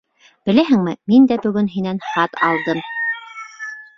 [0.49, 2.83] Беләһеңме, мин дә бөгөн һинән хат алдым.